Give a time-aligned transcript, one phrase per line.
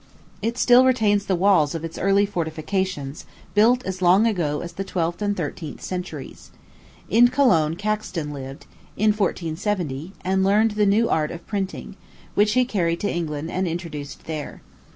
[0.41, 4.83] It still retains the walls of its early fortifications, built as long ago as the
[4.83, 6.49] twelfth and thirteenth centuries.
[7.07, 8.65] In Cologne Caxton lived,
[8.97, 11.97] in 1470, and learnt the new art of printing,
[12.33, 14.63] which he carried to England and introduced there.